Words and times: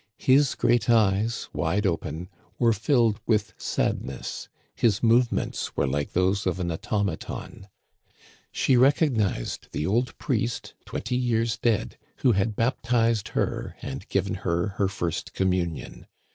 His 0.17 0.55
great 0.55 0.89
eyes, 0.89 1.47
wide 1.53 1.85
open, 1.85 2.27
were 2.57 2.73
filled 2.73 3.19
with 3.27 3.53
sadness; 3.55 4.49
his 4.73 5.03
movements 5.03 5.77
were 5.77 5.85
like 5.85 6.13
those 6.13 6.47
of 6.47 6.59
an 6.59 6.71
automaton. 6.71 7.67
She 8.51 8.75
rec 8.75 8.95
ognized 8.97 9.69
the 9.69 9.85
old 9.85 10.17
priest, 10.17 10.73
twenty 10.85 11.17
years 11.17 11.55
dead, 11.59 11.99
who 12.25 12.31
had 12.31 12.55
baptized 12.55 13.27
her 13.37 13.75
and 13.83 14.09
given 14.09 14.33
her 14.41 14.69
her 14.69 14.87
first 14.87 15.33
communion. 15.33 16.07